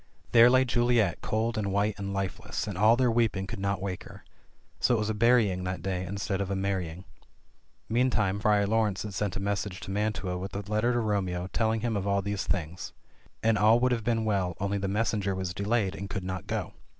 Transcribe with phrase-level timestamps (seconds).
[0.31, 4.05] There lay Juliet cold and white and lifeless, and all their weeping could not wake
[4.05, 4.23] her.
[4.79, 7.05] So it was a burying that day instead of a marrying.
[7.87, 11.45] Meantime Friar Laurence had sent a mes senger to Mantua with a letter to Romeo
[11.53, 12.93] telling him of all these things;
[13.43, 16.47] and all would have been well, only the messenger was de layed, and could not
[16.47, 16.73] go.